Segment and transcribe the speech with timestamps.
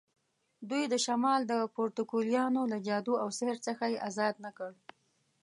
[0.69, 4.71] دوی د شمال د پروتوکولیانو له جادو او سحر څخه یې آزاد نه کړ.